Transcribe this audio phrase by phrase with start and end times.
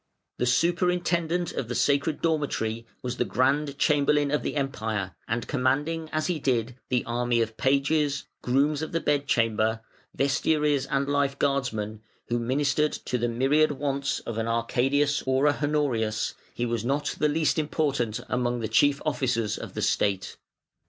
[0.39, 6.09] The Superintendent of the Sacred Dormitory was the Grand Chamberlain of the Empire, and commanding,
[6.11, 9.81] as he did, the army of pages, grooms of the bed chamber,
[10.17, 15.59] vestiaries, and life guardsmen, who ministered to the myriad wants of an Arcadius or a
[15.61, 20.35] Honorius, he was not the least important among the chief officers of the State.